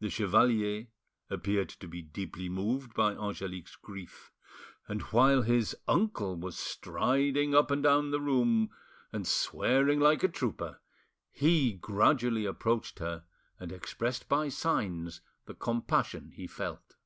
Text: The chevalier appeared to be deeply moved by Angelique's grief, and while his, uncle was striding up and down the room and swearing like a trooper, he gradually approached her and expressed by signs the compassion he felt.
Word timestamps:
The 0.00 0.10
chevalier 0.10 0.88
appeared 1.30 1.68
to 1.68 1.86
be 1.86 2.02
deeply 2.02 2.48
moved 2.48 2.92
by 2.92 3.14
Angelique's 3.14 3.76
grief, 3.76 4.32
and 4.88 5.00
while 5.12 5.42
his, 5.42 5.76
uncle 5.86 6.34
was 6.34 6.58
striding 6.58 7.54
up 7.54 7.70
and 7.70 7.84
down 7.84 8.10
the 8.10 8.20
room 8.20 8.70
and 9.12 9.24
swearing 9.24 10.00
like 10.00 10.24
a 10.24 10.28
trooper, 10.28 10.80
he 11.30 11.72
gradually 11.72 12.46
approached 12.46 12.98
her 12.98 13.22
and 13.60 13.70
expressed 13.70 14.28
by 14.28 14.48
signs 14.48 15.20
the 15.44 15.54
compassion 15.54 16.32
he 16.32 16.48
felt. 16.48 16.96